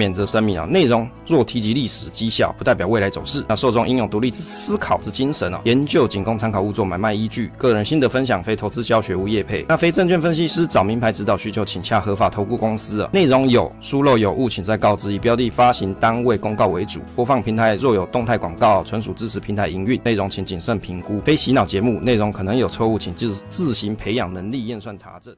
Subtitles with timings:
[0.00, 3.44] 免责声明啊，内容若提及历史绩效，不代表未来走势。
[3.48, 7.50] 那受众应有独立之思考之精神啊，研究仅供参考，勿作买卖依据。
[7.58, 9.66] 个人心得分享，非投资教学，无业配。
[9.68, 13.10] 那非证券分析师找名牌指导需求，请洽合法投顾公司啊。
[13.12, 15.12] 内容有疏漏有误，请再告知。
[15.12, 17.00] 以标的发行单位公告为主。
[17.16, 21.18] 播放平台若有动态广告，纯属支持平台营运，内容请谨慎评估。
[21.24, 25.34] 非洗脑节目，内容可能有错误，请自自行培养能力验算查证。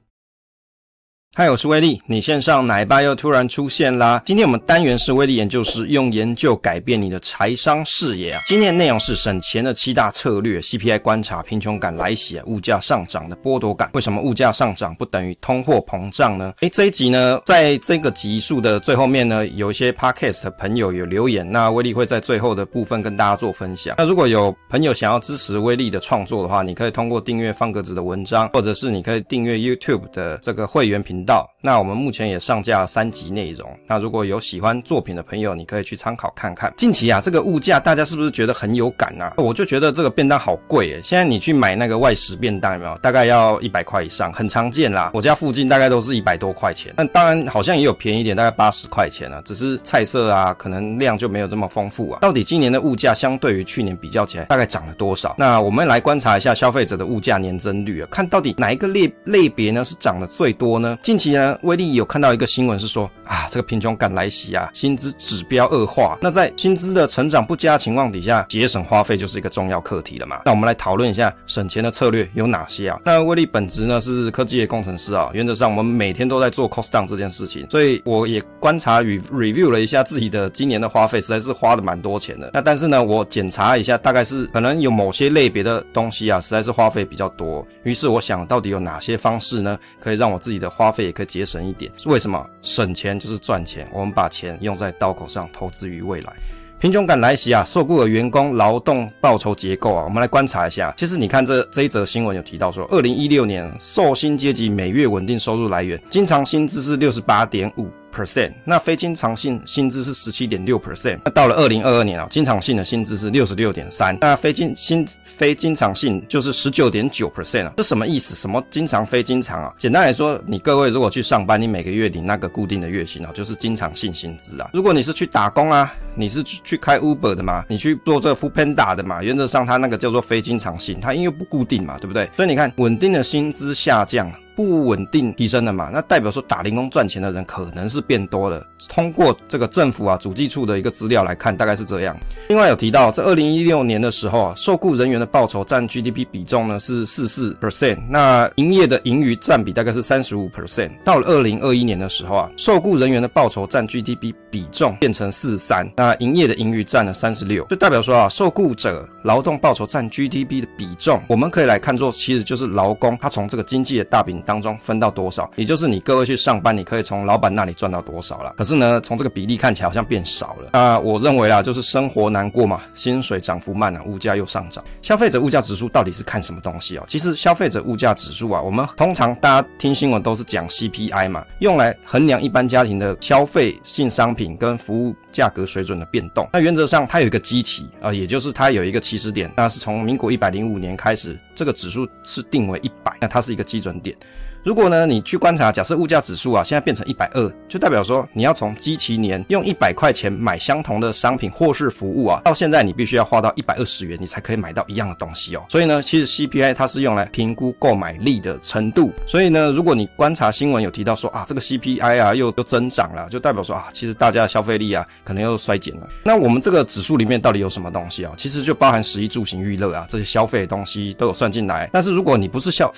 [1.32, 2.02] 嗨，我是威力。
[2.06, 4.20] 你线上奶爸又突然出现啦！
[4.24, 8.40] 今天我们单元是威力研究室，用研究改变你的财商视野啊。
[8.48, 13.88] 今天内容是省钱的七大策略，CPI 观察，贫穷感来袭，物价上涨的剥夺感。
[13.94, 16.52] 为什么物价上涨不等于通货膨胀呢？
[16.62, 23.94] 诶，这一集呢，在这个集数的最后面呢，有一些 Podcast 的朋友有留言，那威力会在最后的部分跟大家做分享。
[23.98, 31.50] 那如果有朋友想要支持威力的创作的话，你可以通过订阅方格子的文章，或者是你可以订阅 YouTube 的这个会员频道。
[31.62, 33.70] 那我们目前也上架了三集内容。
[33.86, 36.72] 那如果有喜欢作品的朋友，你可以去参考看看。
[36.76, 39.34] 近期啊，这个物价大家是不是觉得很有感啊？
[39.36, 41.00] 我就觉得这个便当好贵诶。
[41.02, 42.96] 现在你去买那个外食便当有没有？
[42.98, 45.10] 大概要一百块以上，很常见啦。
[45.12, 46.94] 我家附近大概都是一百多块钱。
[46.96, 49.42] 但当然好像也有便宜点，大概八十块钱啊。
[49.44, 52.20] 只是菜色啊，可能量就没有这么丰富啊。
[52.22, 55.34] 到底今年的物价相对于去年比较起来，大概涨了多少？
[55.36, 60.98] 那我们来观察一下消费者的物价年增率啊，看到底哪一个类类别呢是涨得最多呢？
[61.02, 66.18] 近期呢，威力有看到一个新闻是说啊，这个贫穷感来袭啊，薪资指标恶化。
[66.20, 70.40] 那在薪资的成长不佳情况底下，节省花费就是一个重要课题了嘛。
[70.44, 72.98] 那我们来讨论一下省钱的策略有哪些啊？
[73.04, 82.50] 那威力本职呢是科技业工程师啊，原则上我们每天都在做 cost down 这件事情，所以我也观察与 review 了一下自己的今年的花费，实在是花的蛮多钱的。
[82.52, 87.66] 那但是呢，我检查一下，大概是可能有某些类别的东西啊，实在是花费比较多。
[87.84, 91.90] 于是我想到底有哪些方式呢，可以让我自己的花费也可以节节省一点？
[92.04, 92.46] 为什么？
[92.60, 96.32] 省钱就是赚钱，我们把钱用在刀口上，投资于未来。
[96.78, 100.92] 贫穷感来袭啊，受雇的员工劳动报酬结构啊，我们来观察一下。
[100.98, 107.88] 其实你看这这一则新闻有提到说，二零一六年受薪阶级每月稳定收入来源，经常薪资是六十八点五。
[108.10, 118.34] percent，那非经常性薪资是十七点六 percent，那到了二零二二年啊，经常性的薪资是六十六点三，那非经薪非经常性就是十九点九 percent 啊，这什么意思？
[118.34, 119.72] 什么经常非经常啊？
[119.78, 124.70] 简单来说，你各位如果去上班，你每个月领那个固定的月薪啊，就是经常性薪资啊。
[124.72, 132.28] 如果你是去打工啊，你是去去开 Uber 的嘛，你去做这个 Foodpanda 的嘛，原则上它那个叫做非经常性，它因为不固定嘛，对不对？
[132.36, 134.30] 所以你看，稳定的薪资下降。
[134.60, 135.90] 不稳定提升了嘛？
[135.92, 138.66] 那代表说打零工赚钱的人可能是变多了。
[138.88, 142.16] 通过这个政府啊主计处的一个资料来看，大概是这样。
[142.48, 150.90] 另外有提到，在二零一六年的时候啊，受雇人员的报酬占 GDP 比重呢是四四 percent，那营业的盈余占比大概是三十五 percent。
[151.04, 168.52] 到了二零二一年的时候啊，受雇人员的报酬占 GDP 比重变成四三，那营业的盈余占了三十六，就代表说啊，受雇者劳动报酬占 GDP 的比重，我们可以来看作其实就是劳工他从这个经济的大饼当中分到多少，也就是你各位去上班，你可以从老板那里赚到多少了。
[168.56, 170.70] 可是呢，从这个比例看起来好像变少了。
[170.72, 174.82] 那我认为啦，就是生活难过嘛，薪水涨幅慢啊，物价又上涨。
[175.02, 177.04] 消费者物价指数到底是看什么东西哦？
[177.06, 186.48] 其实消费者物价指数啊，我们通常大家听新闻都是讲 CPI 嘛，用来衡量一般家庭的消费性商品跟服务价格水准的变动。
[186.52, 194.16] 那原则上它有一个基期啊，也就是它有一个起始点，那是从民国一百零五年开始，这个指数是定为一百，那它是一个基准点。
[194.62, 205.64] 如果呢，你去观察，假设物价指数啊，现在变成一百二，就代表说你要从基期年用一百块钱买相同的商品或是服务啊，到现在你必须要花到一百二十元，你才可以买到一样的东西哦。
[205.70, 209.10] 所以呢，其实 CPI 它是用来评估购买力的程度。
[209.26, 216.06] 所以呢，如果你观察新闻有提到说啊，这个 CPI 啊又又增长了，就代表说啊，其实大家的消费力啊可能又衰减了。
[216.22, 218.32] 那我们这个指数里面到底有什么东西啊？
[218.36, 221.88] 其实就包含食衣住行娱乐啊这些消费的东西都有算进来。
[221.92, 222.92] 但是如果你不是消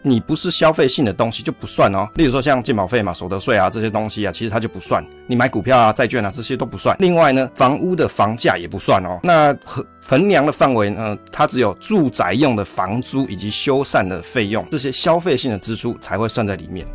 [0.00, 5.04] 你不是消费性的东西就不算哦，例如说像健保费嘛、所得税啊这些东西啊，其实它就不算。
[5.26, 6.96] 你买股票啊、债券啊这些都不算。
[6.98, 9.20] 另外呢，房屋的房价也不算哦。
[9.22, 16.86] 那衡衡量的范围呢，它只有住宅用的房租以及修缮的费用，这些消费性的支出才会算在里面。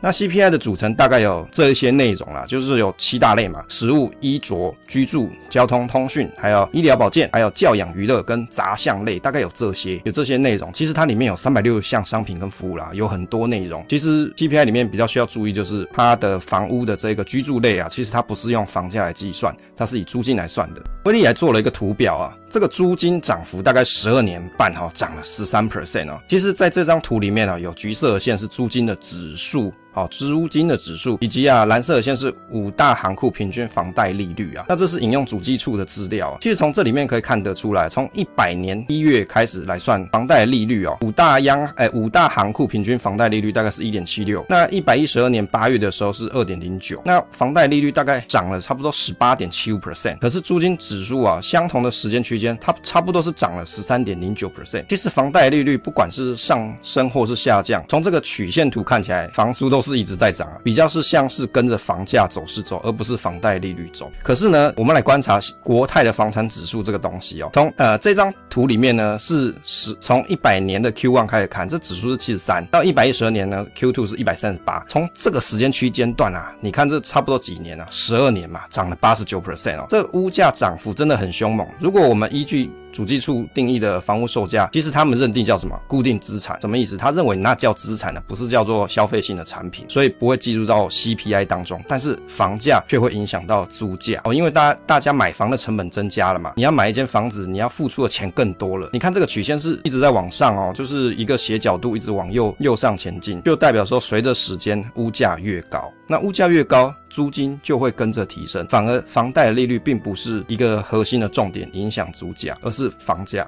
[0.00, 10.72] 那 CPI 的组成大概有这一些内容啦，就是有七大类嘛：食物、衣着、居住、交通、通讯，还有医疗保健，还有教养娱乐跟杂项类，大概有这些，有这些内容。
[10.72, 13.84] 其实它里面有三百六十项商品跟服务啦，有很多内容。
[13.88, 20.82] 其实 CPI 里面比较需要注意就是它的房屋的这个居住类啊，其实它不是用房价来计算，它是以租金来算的。
[21.06, 22.36] 威力还做了一个图表啊。
[22.50, 26.20] 这个租金涨幅大概十二年半哈，涨了十三 percent 哦。
[26.28, 29.72] 其实在这张图里面啊，有橘色的线是租金的指数。
[29.90, 34.64] 好，租金的指数，以及啊蓝色的线是五大行库平均房贷利率啊。
[34.68, 54.86] 那这是引用主计处的资料，其实从这里面可以看得出来，从一百年一月开始来算房贷利率哦，五大央哎、五大行库平均房贷利率大概是一点七六，那一百一十二年八月的时候是二点零九，那房贷利率大概涨了差不多十八点七五 percent，可是租金指数啊相同的时间区间，它差不多是涨了十三点零九 percent。
[54.88, 59.98] 其实房贷利率不管是上升或是下降，从这个曲线图看起来，房租都是。
[59.98, 64.08] 一直在涨啊，比较是像是跟着房价走势走，而不是房贷利率走。
[64.22, 74.84] 可是呢，我们来观察国泰的房产指数这个东西哦，从呃这张图里面呢是十从一百年的 Q one 开始看，这指数是七十三，到一百一十二年呢 Q two 是一百三十八。
[74.88, 81.66] 从这个时间区间段啊，你看这差不多几年啊，十二年嘛，涨了八十九 percent 哦，这物价涨幅真的很凶猛。
[81.80, 86.60] 如果我们依据主计处定义的房屋售价，其实他们认定叫什么固定资产？
[86.60, 86.96] 什么意思？
[86.96, 91.82] 他认为那叫资产呢，不是叫做消费性的产品，所以不会计入到 CPI 当中。
[91.86, 98.90] 但是房价却会影响到租价哦，因为大大家买房的成本增加了嘛，你要买一间房子，你要付出的钱更多了。
[98.92, 108.66] 你看这个曲线是一直在往上哦，就是一个斜角度一直往右右上前进，就代表说随着时间物价越高，那物价越高，租金就会跟着提升。
[108.68, 113.46] 反而房贷的利率并不是一个核心的重点影响租价，而是是房价，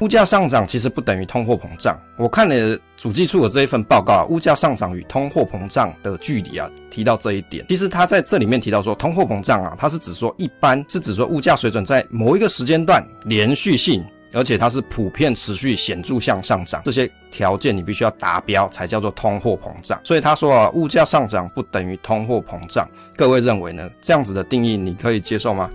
[0.00, 2.00] 物价上涨其实不等于通货膨胀。
[2.16, 7.66] 我看了主计处的这一份报告啊，物价上涨与通货膨胀的距离啊，提到这一点。
[7.68, 20.00] 其实他在这里面提到说，通货膨胀啊，它是指说一般是指说物价水准在某一个时间段连续性，而且它是普遍持续显著向上涨，这些条件你必须要达标才叫做通货膨胀。
[20.04, 22.88] 所以他说啊，物价上涨不等于通货膨胀。
[23.16, 23.90] 各位认为呢？
[24.00, 25.68] 这样子的定义你可以接受吗？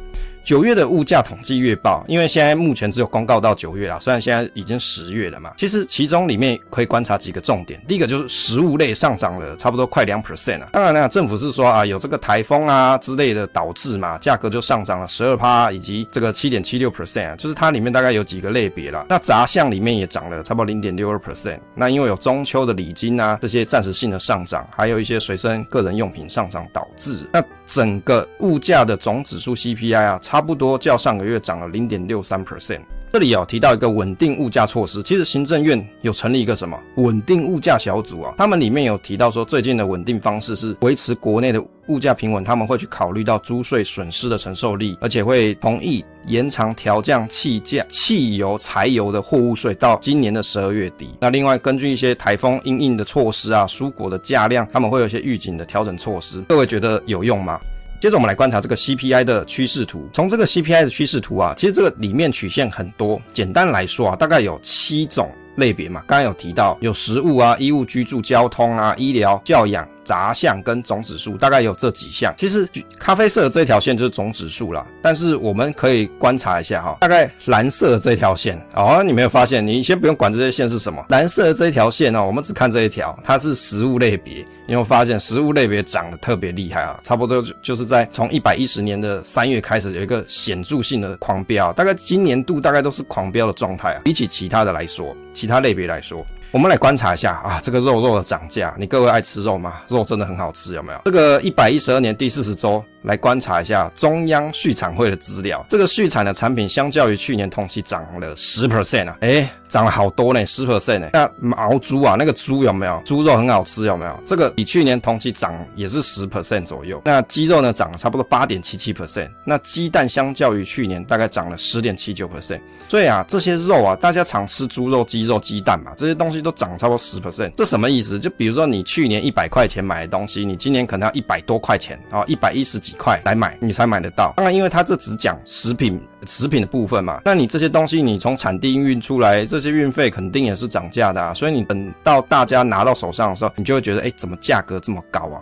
[0.44, 7.80] 九月的物价统计月报，因为现在目前只有公告到九月啊，虽然现在已经十月了嘛，其实其中里面可以观察几个重点。
[7.88, 19.06] 第一个就是食物类上涨了差不多快两 percent 啊，当然呢，政府是说啊，有这个台风啊之类的导致嘛，价格就上涨了十二趴，以及这个七点七六 percent，就是它里面大概有几个类别啦。
[19.10, 21.60] 那杂项里面也涨了差不多零点六二 percent。
[21.76, 32.82] 那因为有中秋的礼金啊这些暂时性的上涨，还有一些随身个人用品上涨导致，那整个物价的总指数 CPI 啊差不多较上个月涨了零点六三 percent。
[33.12, 38.36] 这里有提到一个稳定物价措施，其实行政院有成立一个什么稳定物价小组啊？
[38.38, 51.10] 他们里面有提到说，最近的稳定方式是维持国内的物价平稳，他们会去考虑到租税损失的承受力，而且会同意延长调降气价、汽油、柴油的货物税到今年的十二月底。
[51.20, 56.42] 那另外根据一些台风因应的措施啊，蔬果的价量，他们会有一些预警的调整措施。
[56.42, 57.60] 各位觉得有用吗？
[58.00, 60.08] 接着我们来观察这个 CPI 的趋势图。
[60.14, 63.22] 从这个 CPI 的趋势图啊，其实这个里面曲线很多。
[63.34, 66.02] 简单来说啊，大概有七种类别嘛。
[66.08, 69.86] 刚刚有提到有食物啊、衣物、居住、交通啊、医疗、教养。
[70.04, 72.68] 杂项跟总指数大概有这几项，其实
[72.98, 74.86] 咖啡色的这条线就是总指数啦。
[75.02, 79.66] 但是我们可以观察一下哈，大概蓝色的这条线，哦，你没有发现？
[79.66, 87.00] 你先不用管这些线是什么，蓝色的这一条线哦，我们只看这一条，它是食物类别，你有发现食物类别涨得特别厉害啊？
[87.04, 94.02] 差不多就是在从一百一十年的三月开始有一个显著性的狂飙，大概今年度大概都是狂飙的状态啊。
[94.04, 96.26] 比起其他的来说，其他类别来说。
[96.52, 99.82] 我们来观察一下啊，这个肉肉的涨价，你各位爱吃肉吗？
[99.88, 101.00] 肉真的很好吃，有没有？
[101.06, 102.84] 这个一百一十二年第四十周。
[103.04, 111.10] 来观察一下中央畜产会的资料，这个畜产的产品相较于去年同期涨了十 percent 啊，诶，涨了好多呢，十 percent 呢。
[111.14, 113.02] 那毛猪啊，那个猪有没有？
[113.06, 114.20] 猪肉很好吃，有没有？
[114.26, 117.02] 这个比去年同期涨也是十 percent 左右。
[117.06, 119.30] 那鸡肉呢，涨了差不多八点七七 percent。
[119.46, 122.60] 那鸡蛋相较于去年大概涨了十点七九 percent。
[122.90, 127.52] 所以啊，这些肉啊，大家常吃猪肉、鸡肉、鸡蛋嘛，这些东西都涨差不多十 percent。
[127.56, 128.20] 这什么意思？
[128.20, 132.80] 就比如说你去年一百块钱买的东西，你今年可能要一百多块钱啊，一百一十。
[132.90, 134.34] 几块来买，你才买得到。
[134.38, 141.34] 当然，因为它这只讲食品食品的部分嘛，那你这些东西你从产地运出来，这些运费肯定也是涨价的啊。
[141.34, 145.38] 所以你等到大家拿到手上的时候，你就会觉得，哎，怎么价格这么高啊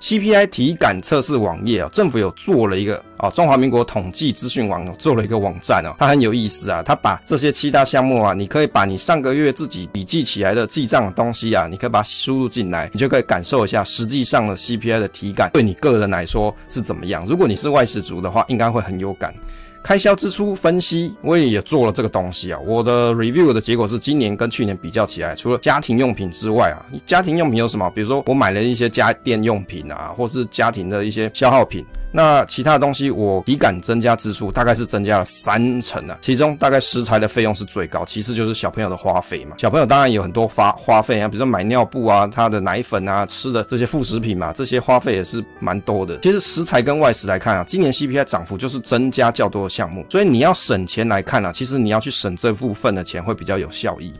[0.00, 17.24] ？CPI 体感测试网页啊，政府有做了一个啊，中华民国统计资讯网有做了一个网站哦，它很有意思啊，它把这些七大项目啊，你可以把你上个月自己笔记起来的记账的东西啊，你可以把它输入进来，你就可以感受一下实际上的 CPI 的体感对你个人来说是怎么样。
[17.26, 19.34] 如果你是外事族的话，应该会很有感。
[19.82, 22.58] 开销支出分析，我也也做了这个东西啊。
[22.60, 27.90] 我的 review 的结果是，今年跟去年比较起来，除了家庭用品之外啊，家庭用品有什么？
[27.90, 39.56] 比如说我买了一些家电用品啊，或是家庭的一些消耗品，那其他的东西我体感增加支出大概是增加了三成啊，其中大概食材的费用是最高，其次就是小朋友的花费嘛。
[39.58, 46.18] 小朋友当然有很多花花费啊，比如说买尿布啊，他的奶粉啊，吃的这些副食品嘛，这些花费也是蛮多的。
[46.18, 54.12] 其实食材跟外食来看啊，今年 CPI 涨幅就是增加较多的项目，所以你要省钱来看啊，其实你要去省这部分的钱会比较有效益。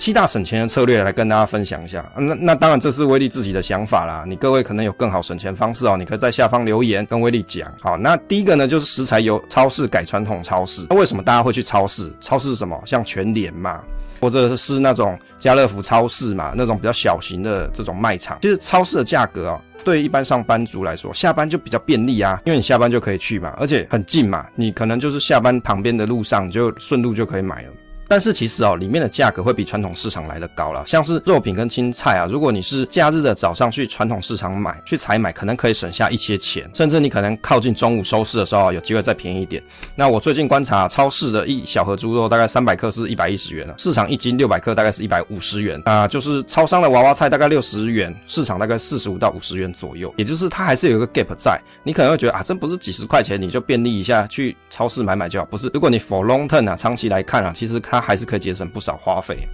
[0.00, 7.70] 七大省钱的策略来跟大家分享一下，那那当然这是威力自己的想法啦，你各位可能有更好省钱方式哦，你可以在下方留言跟威力讲。
[7.82, 10.86] 好，那第一个呢就是食材由超市改传统超市。
[10.88, 12.10] 那为什么大家会去超市？
[12.18, 12.82] 超市是什么？
[12.86, 13.82] 像全联嘛，
[14.22, 18.38] 或者是那种家乐福超市嘛，那种比较小型的这种卖场。
[18.40, 27.68] 其实超市的价格啊，对一般上班族来说，下班就比较便利啊，因为你下班就可以去嘛，而且很近嘛，你可能就是下班旁边的路上就顺路就可以买了。
[28.10, 30.82] 但是其实哦，里面的价格会比传统市场来得高了。
[30.84, 39.62] 像是肉品跟青菜啊，如果你是假日的早上去传统市场买，去采买，可能可以省下一些钱，甚至你可能靠近中午收市的时候啊，有机会再便宜一点。
[39.94, 51.56] 那我最近观察，超市的一小盒猪肉大概三百克是一百一十元了，市场一斤六百克大概是一百五十元啊，就是超商的娃娃菜大概六十元，市场大概四十五到五十元左右，也就是它还是有一个 gap 在。
[51.84, 55.70] 你可能会觉得啊，这不是几十块钱你就便利一下去超市买买就好，不是？
[55.72, 59.48] 如果你 for long term 啊，长期来看啊，其实它还是可以节省不少花费。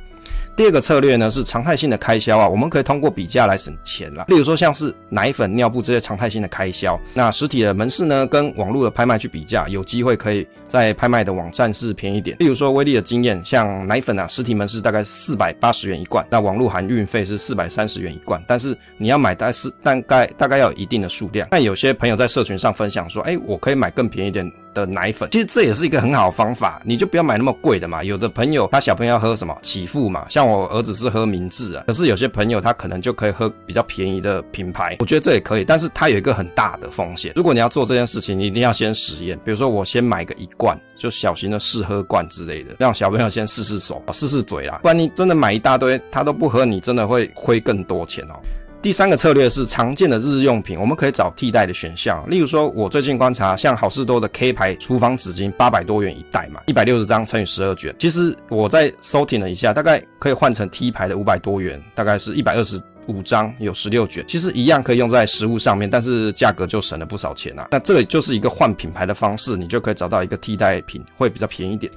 [0.57, 4.25] 第二个策略呢是常态性的开销啊，我们可以通过比价来省钱啦。
[4.29, 12.35] 例如说像是奶粉、尿布这些常态性的开销，那实体的门市呢跟网络的拍卖去比价，有机会可以在拍卖的网站是便宜点。
[12.41, 21.47] 例如说威力的经验，像奶粉啊，实体门市大概四百八十元一罐，那网络含运费是四百三十元一罐，但是你要买大是大概大概要有一定的数量。
[21.51, 28.03] 那有些朋友在社群上分享说，哎，我可以买更便宜点的奶粉，其实这也是一个很好的方法，你就不要买那么贵的嘛。
[28.03, 37.33] 有的朋友他小朋友要喝什么启富嘛，像我儿子是喝明治啊，可是有些朋友他可能就可以喝比较便宜的品牌，我觉得这也可以，但是它有一个很大的风险。
[37.35, 48.35] 如果你要做这件事情，你一定要先实验，比如说我先买个一罐，就小型的试喝罐之类的，让小朋友先试试手，试试嘴啦，不然你真的买一大堆他都不喝，你真的会亏更多钱哦。
[48.83, 52.25] 第三个策略是常见的日用品，我们可以找替代的选项。
[52.31, 57.93] 例如说，我最近观察，像好市多的 K 牌厨房纸巾，八百多元一袋嘛，一百六十张乘以十二卷。
[57.99, 64.25] 其实我在搜听了一下，大概可以换成 T 牌的五百多元，大概是一百二十五张，有十六卷。
[64.29, 67.67] 其实一样可以用在食物上面，但是价格就省了不少钱啊。
[67.73, 71.93] 那这个就是一个换品牌的方式，你就可以找到一个替代品，会比较便宜一点。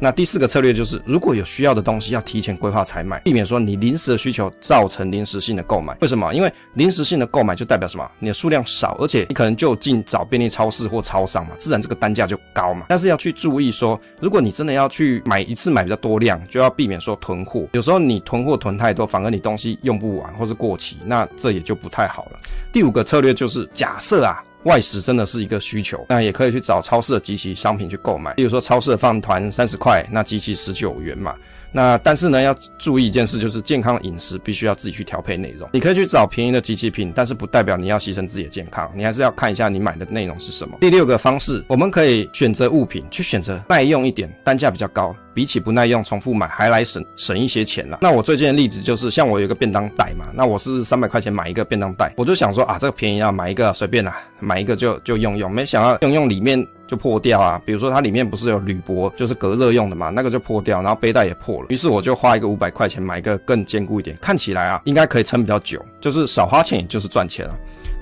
[0.00, 5.96] 那第四个策略就是，如果有需要的东西，要提前规划采买，避免说你临时的需求造成临时性的购买。
[6.00, 6.34] 为什么？
[6.34, 8.10] 因为临时性的购买就代表什么？
[8.18, 12.86] 你的数量少，而且你可能就近找便利超市或超商嘛，自然这个单价就高嘛。
[12.88, 17.66] 但是要去注意说，如果你真的要去买一次买比较多量，就要避免说囤货。
[17.72, 22.38] 有时候你囤货囤太多，反而你东西用不完或是过期，那这也就不太好了。
[22.72, 24.42] 第五个策略就是，假设啊。
[24.64, 28.34] 外食真的是一个需求，那也可以去找超市的集齐商品去购买。
[28.34, 31.34] 比如说，超市的饭团三十块，那集齐十九元嘛。
[31.74, 35.68] 那但是呢，要注意一件事，就是健康饮食必须要自己去调配内容。
[35.72, 40.78] 你可以去找便宜的机器品，但是不代表你要牺牲自己的健康，你还是要看一下你买的内容是什么。
[40.80, 47.98] 第六个方式，我们可以选择物品，去选择耐用一点、单价比较高，比起不耐用重复买还来省省一些钱啦。
[48.00, 56.64] 那我最近的例子就是，像我有个便当袋嘛，那我是三百块钱买一个便当袋，我就想说啊，这个便宜啊，买一个随便啦，买一个就就用用，没想到用用里面。
[56.86, 61.66] 就破掉啊，比如说它里面不是有铝箔，就是隔热用的嘛，那个就破掉，然后背带也破了。
[61.70, 67.54] 于是我就花一个五百块钱买一个更坚固一点，看起来啊应该可以撑比较久，就是少花钱就是赚钱了。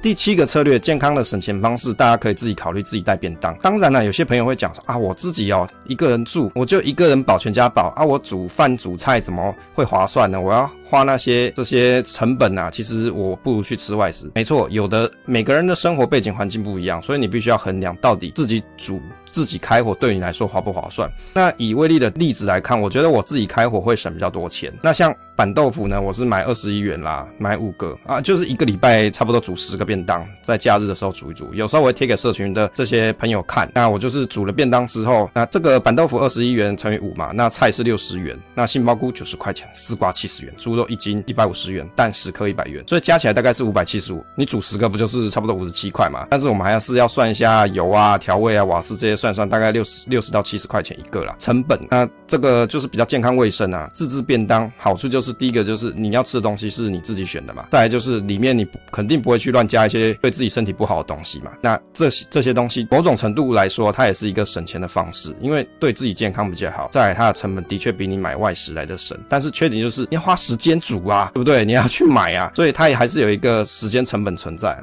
[0.03, 3.57] 第七个策略，健康的省钱方式，大家可以自己考虑自己带便当。
[3.63, 10.41] 当然了，有些朋友会讲说啊，我自己哦一个人住，我就一个人保全家饱啊，我煮饭煮菜怎么会划算呢？
[10.41, 14.29] 我要花那些这些成本啊，其实我不如去吃外食。
[14.35, 19.01] 没错，有的每个人的生活背景环境不一样，所以你必须要衡量到底自己煮。
[19.31, 21.11] 自己开火对你来说划不划算？
[21.33, 24.71] 那以威力的例子来看，我觉得我自己开火会省比较多钱。
[24.83, 31.53] 那像板豆腐呢，我是买二十一元啦，买五个啊，就是一个礼拜差不多煮十个便当，在假日的时候煮一煮。
[31.53, 33.69] 有时候我会贴给社群的这些朋友看。
[33.75, 44.25] 那我就是煮了便当之后，那这个板豆腐二十一元乘以五嘛，那菜是六十元，那杏鲍菇九十块钱，丝瓜七十元，猪肉一斤一百五十元，蛋十颗一百元，所以加起来大概是五百七十五。
[44.37, 46.25] 你煮十个不就是差不多五十七块嘛？
[46.31, 49.17] 但是我们还是要算一下油啊、调味啊、瓦斯这些。
[49.17, 51.77] 算算大概六十六十到七十块钱一个啦，成本。
[51.91, 53.91] 那这个就是比较健康卫生啊。
[53.93, 61.53] 自制便当好处就是第一个就是你要吃的东西是你自己选的嘛，再来就是里面你肯定不会去乱加一些对自己身体不好的东西嘛。
[61.61, 66.89] 那这些这些东西某种程度来说，它也是一个省钱的方式，因为对自己健康比较好。
[66.91, 71.65] 再来它的成本的确比你买外食来的省，但是缺点就是你要花时间煮啊，对不对？
[71.65, 74.79] 你要去买啊，所以它也还是有一个时间成本存在。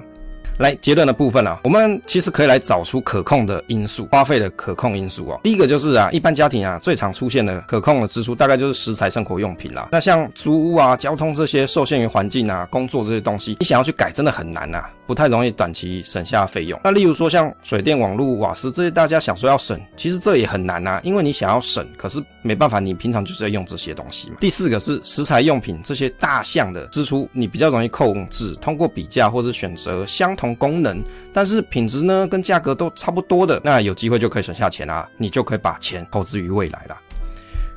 [0.59, 5.39] 来结论的部分啊，我们其实可以来找出可控的因素，花费的可控因素哦。
[5.41, 9.87] 第一个就是啊，一般家庭啊最常出现的可控的支出，大概就是食材、生活用品啦。
[9.93, 16.77] 那像租屋啊、交通这些受限于环境啊、工作这些东西，你想要去改真的很难呐，不太容易短期省下费用。
[16.83, 24.35] 那例如说像水电、网络、瓦斯这些，大家想说要省，其实这也很难呐，因为你想要省，可是没办法，你平常就是要用这些东西嘛。
[24.41, 31.03] 第四个是食材用品这些大项的支出，你比较容易控制，通过比价或者选择相同功能，
[31.33, 36.97] 但是品质呢跟价格都差不多的，那有机会就可以省下钱啊，你就可以把钱投资于未来了。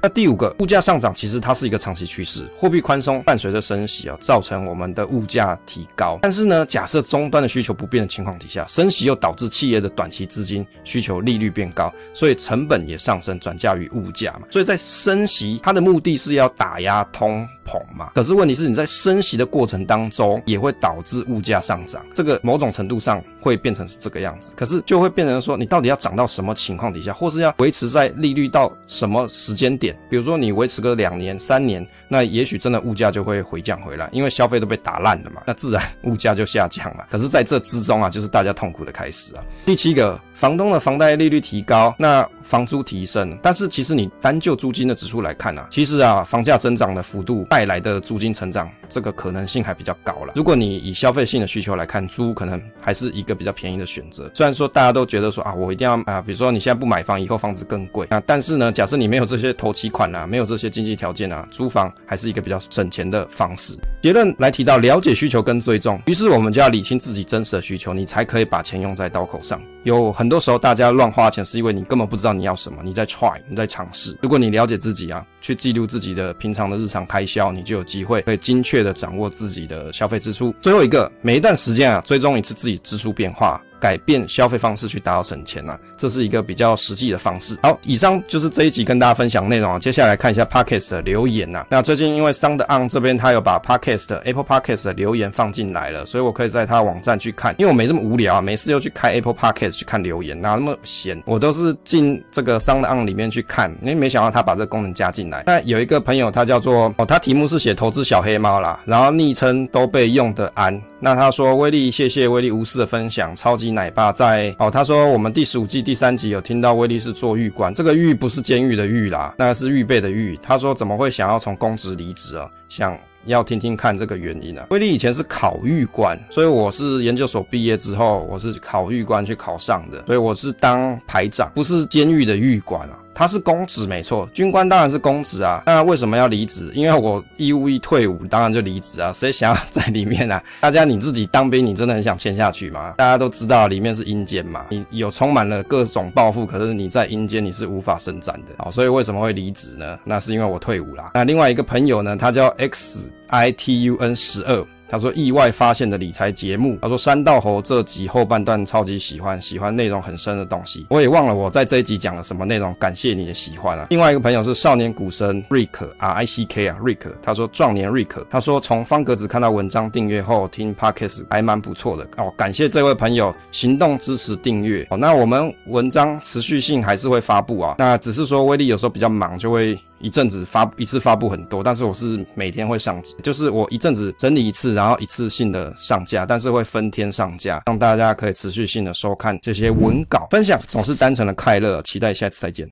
[0.05, 6.19] 那第五个，物价上涨其实它是一个长期趋势，货币宽松伴随着升息啊，造成我们的物价提高。
[6.23, 14.49] 但是呢，假设终端的需求不变的情况底下，升息又导致企业的短期资金需求利率变高，所以成本也上升，转嫁于物价嘛。
[14.51, 18.11] 所以在升息，它的目的是要打压通膨嘛。
[18.15, 24.53] 可是问题是，你在升息的过程当中，也会导致物价上涨，这个某种程度上会变成是这个样子。
[24.57, 29.97] 可是就会变成说，你到底要涨到什么情况底下，或是要维持在利率到什么时间点？
[30.11, 37.07] 比如说你维持个两年、三年，那也许真的物价就会回降回来，因为消费都被打烂了嘛，那自然物价就下降了。
[37.11, 39.43] 可是在这之中啊，就是大家痛苦的开始啊。
[39.65, 50.33] 第七个，房东的房贷利率提高，那房租提升，但是其实你单就租金的指数来看啊，其实啊，房价增长的幅度带来的租金成长，这个可能性还比较高了。
[50.35, 54.29] 如果你以消费性的需求来看，租可能还是一个比较便宜的选择。
[54.35, 60.27] 虽然说大家都觉得说啊，我一定要啊，比如说你现在不买房，以后房子更贵啊，但是呢，假设你没有这些头期款啊。
[60.33, 63.77] 没有这些经济条件啊，租房还是一个比较省钱的方式。
[64.01, 69.61] 结论来提到了解需求跟追踪，于是我们就要理清自己真实的需求，你才可以把钱用在刀口上。
[69.83, 74.17] 有很很多时候大家乱花钱，是因为你根本不知道你要什么，你在 try，你在尝试。
[74.23, 80.55] 如果你了解自己啊，去记录自己的平常的日常开销，你就有机会可以精确的掌握自己的消费支出。
[80.63, 83.61] 最后一个，每一段时间啊，追踪一次自己支出变化。
[83.83, 87.59] 改变消费方式去达到省钱啊，这是一个比较实际的方式。
[87.65, 89.77] 好，以上就是这一集跟大家分享内容啊。
[89.77, 91.67] 接下来看一下 Podcast 的留言呐。
[91.69, 97.57] 那最近因为 SoundOn 这边他有把 Podcast Apple Podcast 的留言放进来了，所以我可以在他网站去看。
[97.59, 101.21] 因为我没这么无聊啊，没事又去开 Apple Podcast 去看留言，哪那么闲？
[101.27, 103.77] 我都是进这个 SoundOn 里面去看。
[103.83, 105.32] 因为没想到他把这个功能加进来。
[105.47, 110.81] 那有一个朋友他叫做哦，他题目是写投资小黑猫啦，然后昵称都被用的安。
[110.99, 114.71] 那他说威力，谢谢威力无私的分享，超级奶爸在哦。
[114.71, 120.39] 他说我们第十五季第三集有听到威力是做预官，这个预不是监狱的狱啦，那是预备的预。
[120.43, 122.49] 他说怎么会想要从公职离职啊？
[122.69, 124.67] 想要听听看这个原因啊。
[124.71, 132.99] 威力以前是考预官，所以我是研究所毕业之后，我是考预官去考上的，所以我是当排长，不是监狱的狱官啊。
[133.15, 135.63] 他是公职没错，军官当然是公职啊。
[135.67, 136.71] 那为什么要离职？
[136.75, 139.13] 因为我义务一退伍，当然就离职啊。
[139.13, 140.43] 谁想要 在里面啊？
[140.61, 142.95] 大家你自己当兵，你真的很想签下去吗？
[142.97, 148.65] 大家都知道里面是阴间嘛，你有充满了各种报复，可是你在阴间你是无法伸展的。
[148.65, 149.99] 啊，所以为什么会离职呢？
[150.05, 151.11] 那是因为我退伍啦。
[151.15, 154.67] 那另外一个朋友呢，他叫 X I T U N 十二。
[154.93, 156.79] 他说意外发现的理财节目。
[156.83, 160.85] 他说山道猴这集后半段超级喜欢，喜欢内容很深的东西。
[160.91, 163.87] 我也忘了我在这一集讲了什么内容，感谢你的喜欢啊。
[163.89, 167.11] 另外一个朋友是少年股神 Rick R I C K 啊，Rick。
[167.23, 168.23] 他说壮年 Rick。
[168.29, 174.99] 他说从方格子看到文章订阅后听 Podcast 还蛮不错的哦，感谢这位朋友行动支持订阅哦。
[174.99, 179.79] 那我们文章持续性还是会发布啊，那只是说威力有时候比较忙就会。
[180.03, 191.81] 一阵子发一次发布很多，但是我是每天会上，就是我一阵子整理一次，然后一次性的上架，但是会分天上架，让大家可以持续性的收看这些文稿分享，总是单纯的快乐。
[191.83, 192.69] 期待下次再见。